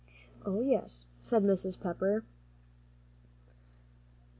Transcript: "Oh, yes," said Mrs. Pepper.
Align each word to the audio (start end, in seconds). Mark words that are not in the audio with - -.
"Oh, 0.43 0.61
yes," 0.61 1.05
said 1.21 1.43
Mrs. 1.43 1.79
Pepper. 1.79 2.23